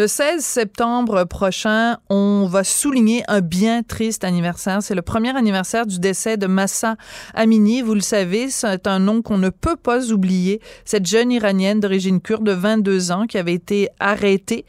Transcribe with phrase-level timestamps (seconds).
[0.00, 4.82] Le 16 septembre prochain, on va souligner un bien triste anniversaire.
[4.82, 6.96] C'est le premier anniversaire du décès de Massa
[7.34, 7.82] Amini.
[7.82, 10.62] Vous le savez, c'est un nom qu'on ne peut pas oublier.
[10.86, 14.64] Cette jeune iranienne d'origine kurde de 22 ans qui avait été arrêtée,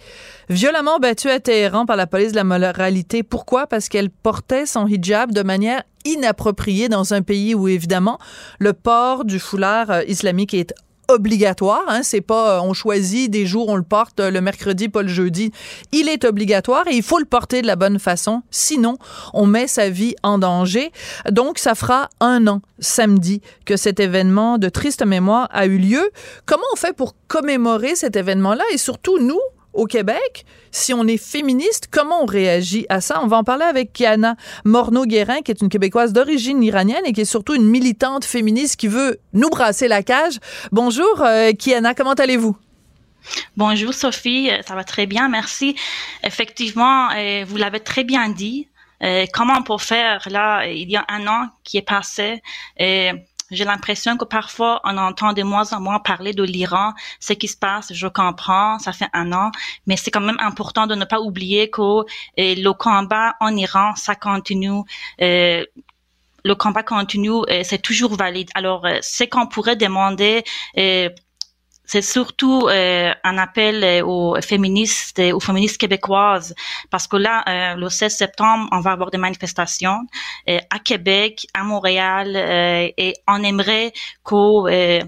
[0.50, 3.24] violemment battue à Téhéran par la police de la moralité.
[3.24, 3.68] Pourquoi?
[3.68, 8.20] Parce qu'elle portait son hijab de manière inappropriée dans un pays où, évidemment,
[8.60, 10.74] le port du foulard euh, islamique est
[11.14, 11.84] obligatoire.
[11.88, 15.02] Hein, c'est pas euh, on choisit des jours, on le porte euh, le mercredi, pas
[15.02, 15.52] le jeudi.
[15.92, 18.44] Il est obligatoire et il faut le porter de la bonne façon.
[18.52, 18.98] Sinon,
[19.34, 20.92] on met sa vie en danger.
[21.30, 26.12] Donc, ça fera un an samedi que cet événement de triste mémoire a eu lieu.
[26.46, 29.40] Comment on fait pour commémorer cet événement-là et surtout nous,
[29.74, 33.22] au Québec, si on est féministe, comment on réagit à ça?
[33.24, 34.36] On va en parler avec Kiana
[34.66, 38.88] Morneau-Guérin, qui est une Québécoise d'origine iranienne et qui est surtout une militante féministe qui
[38.88, 40.40] veut nous brasser la cage.
[40.72, 42.56] Bonjour, euh, Kiana, comment allez-vous?
[43.56, 45.76] Bonjour Sophie, euh, ça va très bien, merci.
[46.24, 48.68] Effectivement, euh, vous l'avez très bien dit.
[49.34, 50.28] comment on peut faire?
[50.30, 52.40] Là, il y a un an qui est passé,
[53.52, 57.48] j'ai l'impression que parfois on entend de moins en moins parler de l'Iran, ce qui
[57.48, 59.52] se passe, je comprends, ça fait un an,
[59.88, 62.06] mais c'est quand même important de ne pas oublier que
[62.38, 64.82] eh, le combat en Iran, ça continue.
[65.22, 65.66] Euh,
[66.44, 68.50] le combat continue, c'est toujours valide.
[68.56, 70.44] Alors, euh, ce qu'on pourrait demander,
[71.92, 76.56] c'est surtout euh, un appel euh, aux féministes, aux féministes québécoises,
[76.90, 80.00] parce que là, euh, le 16 septembre, on va avoir des manifestations
[80.48, 82.36] à Québec, à Montréal,
[82.98, 83.92] et on aimerait
[84.24, 85.02] que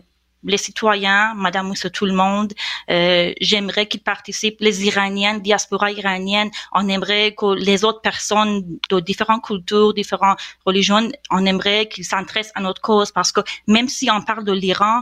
[0.46, 2.54] les citoyens, Madame Mousse, tout le monde,
[2.88, 9.44] j'aimerais qu'ils participent, les Iraniennes, diaspora iranienne, on aimerait que les autres personnes de différentes
[9.44, 14.22] cultures, différentes religions, on aimerait qu'ils s'intéressent à notre cause, parce que même si on
[14.22, 15.02] parle de l'Iran,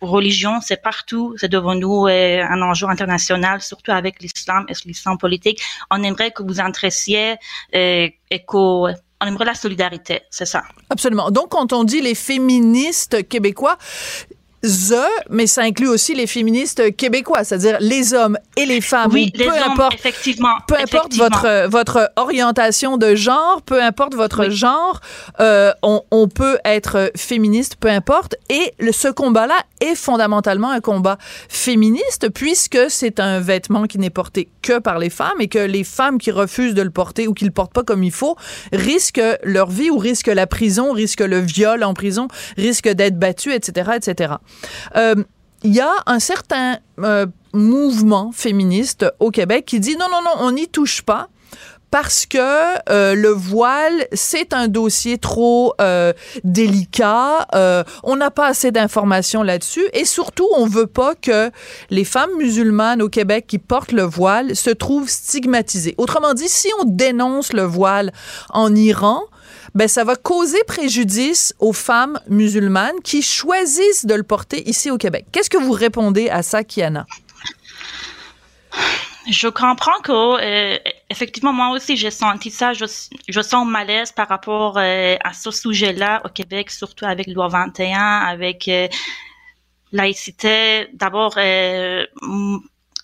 [0.00, 5.60] religion, c'est partout, c'est devant nous un enjeu international, surtout avec l'islam et l'islam politique.
[5.90, 7.36] On aimerait que vous intéressiez
[7.74, 10.62] euh, et qu'on on aimerait la solidarité, c'est ça.
[10.90, 11.30] Absolument.
[11.30, 13.78] Donc, quand on dit les féministes québécois,
[14.66, 19.10] the, mais ça inclut aussi les féministes québécois, c'est-à-dire les hommes et les femmes.
[19.12, 20.56] Oui, peu importe, effectivement.
[20.66, 25.00] Peu importe votre votre orientation de genre, peu importe votre genre,
[25.40, 28.36] euh, on, on, peut être féministe, peu importe.
[28.50, 34.10] Et le, ce combat-là est fondamentalement un combat féministe puisque c'est un vêtement qui n'est
[34.10, 37.34] porté que par les femmes et que les femmes qui refusent de le porter ou
[37.34, 38.36] qui le portent pas comme il faut
[38.72, 43.52] risquent leur vie ou risquent la prison, risquent le viol en prison, risquent d'être battues,
[43.52, 44.34] etc., etc.
[44.96, 45.14] Euh,
[45.62, 50.46] il y a un certain euh, mouvement féministe au Québec qui dit non, non, non,
[50.46, 51.28] on n'y touche pas
[51.90, 52.38] parce que
[52.90, 55.72] euh, le voile, c'est un dossier trop
[56.44, 57.46] délicat.
[58.02, 59.84] on n'a pas assez d'informations là-dessus.
[59.92, 61.50] Et surtout, on veut pas que
[61.90, 65.94] les femmes musulmanes au Québec qui portent le voile se trouvent stigmatisées.
[65.96, 68.12] Autrement dit, si on dénonce le voile
[68.50, 69.22] en Iran,
[69.74, 74.98] ben ça va causer préjudice aux femmes musulmanes qui choisissent de le porter ici au
[74.98, 75.26] Québec.
[75.32, 77.06] Qu'est-ce que vous répondez à ça, Kiana?
[79.28, 80.78] Je comprends que euh,
[81.10, 82.72] effectivement moi aussi j'ai senti ça.
[82.72, 82.84] Je,
[83.28, 87.98] je sens malaise par rapport euh, à ce sujet-là au Québec, surtout avec loi 21,
[87.98, 88.86] avec euh,
[89.90, 90.88] laïcité.
[90.92, 91.36] D'abord,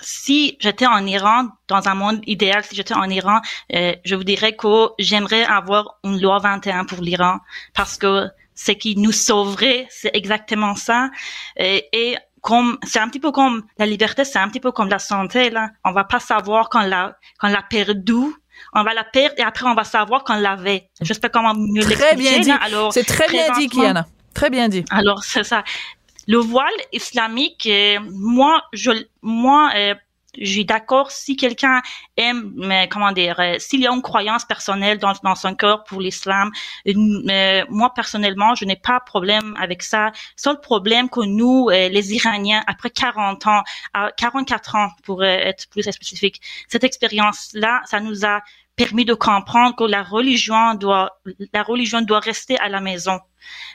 [0.03, 3.41] si j'étais en Iran, dans un monde idéal, si j'étais en Iran,
[3.75, 7.39] euh, je vous dirais que j'aimerais avoir une loi 21 pour l'Iran
[7.75, 11.11] parce que ce qui nous sauverait, c'est exactement ça.
[11.57, 14.89] Et, et comme c'est un petit peu comme la liberté, c'est un petit peu comme
[14.89, 15.71] la santé là.
[15.85, 18.35] On va pas savoir quand la quand l'a perdu.
[18.75, 20.91] On va la perdre et après on va savoir qu'on l'avait.
[21.01, 22.05] Je sais pas comment mieux l'expliquer.
[22.05, 22.51] Très bien dit.
[22.51, 24.07] Alors, c'est très bien dit, Kiana.
[24.35, 24.85] Très bien dit.
[24.91, 25.65] Alors c'est ça
[26.27, 28.91] le voile islamique, euh, moi, je,
[29.23, 29.95] moi, euh,
[30.39, 31.83] je suis d'accord si quelqu'un
[32.17, 35.85] aime, mais comment dire, euh, s'il y a une croyance personnelle dans, dans son cœur
[35.85, 36.51] pour l'islam,
[37.69, 40.11] moi personnellement, je n'ai pas de problème avec ça.
[40.37, 43.63] Seul problème que nous, les Iraniens, après 40 ans,
[44.17, 48.41] 44 ans pour être plus spécifique, cette expérience-là, ça nous a
[48.75, 51.21] permis de comprendre que la religion doit,
[51.53, 53.21] la religion doit rester à la maison.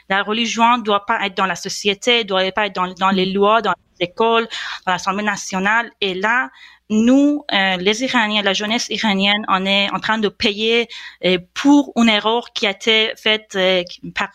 [0.08, 3.74] La religion doit pas être dans la société, doit pas être dans, les lois, dans
[4.00, 4.48] écoles,
[4.86, 5.90] dans l'Assemblée nationale.
[6.00, 6.50] Et là,
[6.90, 10.88] nous, euh, les Iraniens, la jeunesse iranienne, on est en train de payer
[11.24, 13.82] euh, pour une erreur qui a été faite euh,
[14.14, 14.30] par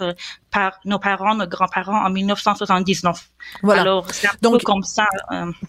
[0.52, 3.28] par nos parents, nos grands-parents en 1979.
[3.64, 3.82] Voilà.
[3.82, 5.08] Alors, c'est un donc, peu comme ça.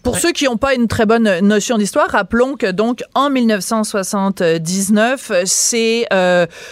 [0.03, 5.31] Pour ceux qui n'ont pas une très bonne notion d'histoire, rappelons que donc en 1979,
[5.45, 6.07] c'est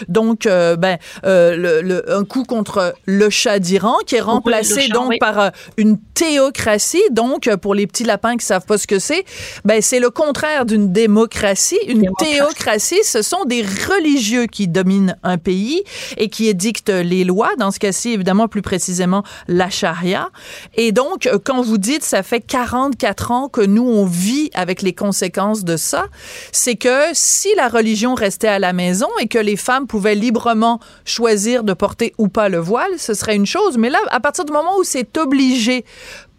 [0.07, 5.51] donc ben le, le, un coup contre le Shah d'Iran qui est remplacé donc par
[5.77, 7.01] une théocratie.
[7.13, 9.23] Donc pour les petits lapins qui savent pas ce que c'est,
[9.63, 11.79] ben c'est le contraire d'une démocratie.
[11.87, 15.83] Une théocratie, ce sont des religieux qui dominent un pays
[16.17, 17.51] et qui édictent les lois.
[17.57, 20.29] Dans ce cas-ci, évidemment plus précisément la charia.
[20.75, 24.93] Et donc, quand vous dites ça fait 44 ans que nous, on vit avec les
[24.93, 26.05] conséquences de ça,
[26.51, 30.79] c'est que si la religion restait à la maison et que les femmes pouvaient librement
[31.05, 33.77] choisir de porter ou pas le voile, ce serait une chose.
[33.77, 35.85] Mais là, à partir du moment où c'est obligé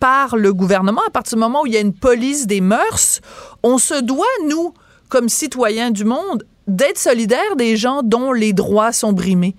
[0.04, 3.22] par le gouvernement, à partir du moment où il y a une police des mœurs,
[3.62, 4.74] on se doit, nous,
[5.08, 9.56] comme citoyens du monde, d'être solidaires des gens dont les droits sont brimés.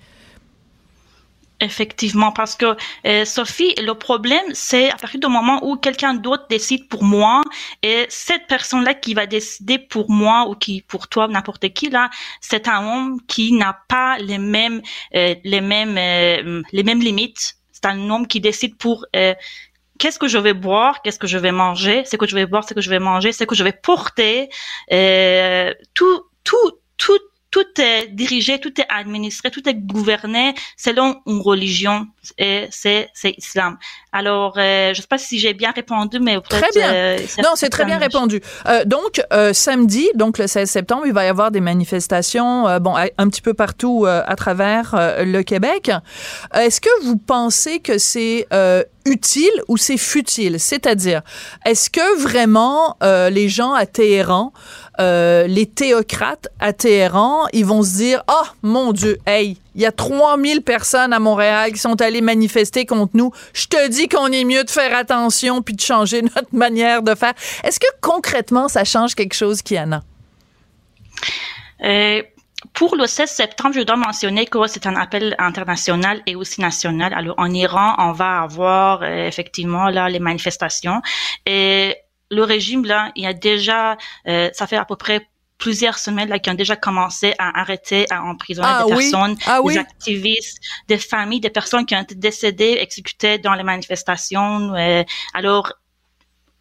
[1.58, 2.76] Effectivement, parce que
[3.06, 7.42] euh, Sophie, le problème, c'est à partir du moment où quelqu'un d'autre décide pour moi,
[7.82, 12.08] et cette personne-là qui va décider pour moi ou qui pour toi, n'importe qui là,
[12.40, 14.80] c'est un homme qui n'a pas les mêmes
[15.16, 17.56] euh, les mêmes euh, les mêmes limites.
[17.72, 19.04] C'est un homme qui décide pour
[19.98, 22.68] qu'est-ce que je vais boire, qu'est-ce que je vais manger, ce que je vais boire,
[22.68, 24.48] ce que je vais manger, ce que je vais porter,
[25.94, 27.18] tout tout tout
[27.50, 32.06] tout est dirigé, tout est administré, tout est gouverné selon une religion
[32.38, 33.78] et c'est c'est islam.
[34.12, 36.92] Alors euh, je sais pas si j'ai bien répondu mais très bien.
[36.92, 38.40] Euh, non, c'est très bien répondu.
[38.66, 42.78] Euh, donc euh, samedi, donc le 16 septembre, il va y avoir des manifestations euh,
[42.78, 45.90] bon un petit peu partout à travers le Québec.
[46.54, 48.46] Est-ce que vous pensez que c'est
[49.04, 50.58] utile ou c'est futile?
[50.58, 51.22] C'est-à-dire
[51.64, 54.52] est-ce que vraiment les gens à Téhéran
[55.00, 59.86] euh, les théocrates à Téhéran, ils vont se dire, oh mon Dieu, hey, il y
[59.86, 63.30] a 3000 personnes à Montréal qui sont allées manifester contre nous.
[63.52, 67.14] Je te dis qu'on est mieux de faire attention puis de changer notre manière de
[67.14, 67.34] faire.
[67.62, 70.02] Est-ce que concrètement, ça change quelque chose, Kiana?
[71.84, 72.22] Euh,
[72.72, 77.12] pour le 16 septembre, je dois mentionner que c'est un appel international et aussi national.
[77.14, 81.00] Alors, en Iran, on va avoir euh, effectivement là les manifestations.
[81.44, 81.96] Et
[82.30, 83.96] le régime là, il y a déjà,
[84.26, 85.28] euh, ça fait à peu près
[85.58, 89.60] plusieurs semaines là qui ont déjà commencé à arrêter, à emprisonner ah des personnes, ah
[89.66, 94.74] des activistes, des familles, des personnes qui ont été décédées, exécutées dans les manifestations.
[94.74, 95.02] Euh,
[95.32, 95.72] alors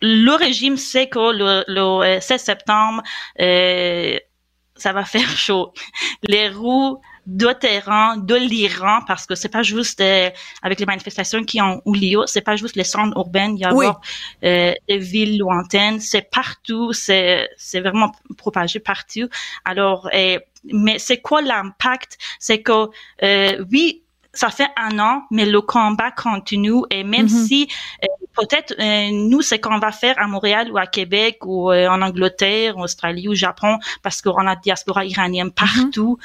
[0.02, 3.04] le régime sait que le, le 16 euh, septembre,
[4.78, 5.74] ça va faire chaud.
[6.24, 10.30] Les roues de terrain de l'Iran parce que c'est pas juste euh,
[10.62, 13.66] avec les manifestations qui ont eu lieu, c'est pas juste les centres urbains, il y
[13.66, 13.72] a
[14.44, 19.28] euh, des villes lointaines, c'est partout, c'est c'est vraiment propagé partout.
[19.64, 22.18] Alors, euh, mais c'est quoi l'impact?
[22.40, 22.90] C'est que
[23.72, 27.48] oui, ça fait un an, mais le combat continue et même mm-hmm.
[27.48, 27.70] si
[28.36, 28.74] peut-être
[29.12, 33.28] nous, ce qu'on va faire à Montréal ou à Québec ou en Angleterre, en Australie
[33.28, 36.18] ou au Japon, parce qu'on a diaspora iranienne partout,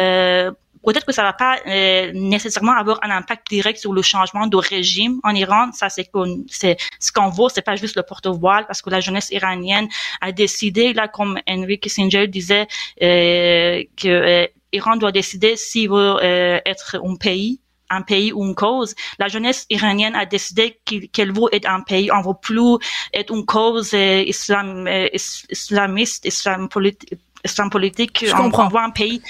[0.00, 0.50] euh,
[0.84, 4.56] peut-être que ça va pas euh, nécessairement avoir un impact direct sur le changement de
[4.56, 5.70] régime en Iran.
[5.72, 6.10] Ça, c'est
[6.48, 9.88] c'est ce qu'on voit, c'est pas juste le porte-voile, parce que la jeunesse iranienne
[10.20, 12.66] a décidé, là, comme Henry Kissinger disait,
[13.02, 18.44] euh, que euh, Iran doit décider s'il veut euh, être un pays un pays ou
[18.44, 18.94] une cause.
[19.18, 20.80] La jeunesse iranienne a décidé
[21.12, 22.10] qu'elle veut être un pays.
[22.12, 22.78] On ne veut plus
[23.14, 25.08] être une cause euh, islam, euh,
[25.50, 28.24] islamiste, islam, politique islam politique.
[28.26, 29.22] Je on, on voit un pays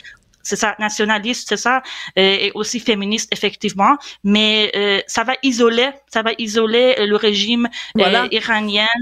[0.49, 1.83] c'est ça, nationaliste, c'est ça,
[2.19, 7.17] euh, et aussi féministe effectivement, mais euh, ça va isoler, ça va isoler euh, le
[7.17, 7.69] régime
[8.31, 8.93] iranien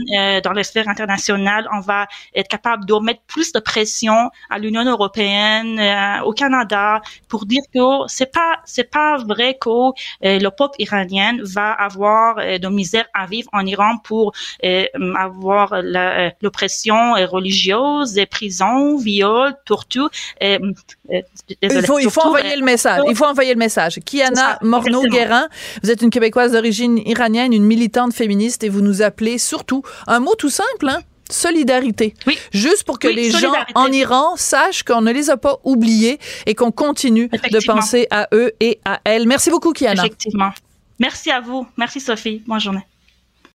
[0.42, 1.68] dans la sphère internationale.
[1.72, 4.18] On va être capable de mettre plus de pression
[4.50, 5.70] à l'Union européenne,
[6.24, 9.78] au Canada, pour dire que c'est pas c'est pas vrai que
[10.22, 14.32] le peuple iranien va avoir de misère à vivre en Iran pour
[15.26, 15.66] avoir
[16.42, 16.98] l'oppression
[17.36, 19.54] religieuse, des prisons, viols,
[21.62, 23.02] il faut, il faut envoyer le message.
[23.08, 24.00] Il faut envoyer le message.
[24.04, 25.48] Kiana Morneau-Guérin,
[25.82, 30.20] vous êtes une Québécoise d'origine iranienne, une militante féministe et vous nous appelez surtout un
[30.20, 31.00] mot tout simple, hein?
[31.30, 32.14] solidarité.
[32.26, 32.38] Oui.
[32.52, 36.54] Juste pour que les gens en Iran sachent qu'on ne les a pas oubliés et
[36.54, 39.26] qu'on continue de penser à eux et à elles.
[39.26, 40.04] Merci beaucoup, Kiana.
[40.04, 40.50] Effectivement.
[40.98, 41.66] Merci à vous.
[41.76, 42.42] Merci, Sophie.
[42.46, 42.86] Bonne journée.